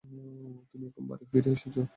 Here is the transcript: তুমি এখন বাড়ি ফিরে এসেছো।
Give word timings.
তুমি 0.69 0.83
এখন 0.87 1.03
বাড়ি 1.09 1.25
ফিরে 1.31 1.49
এসেছো। 1.51 1.81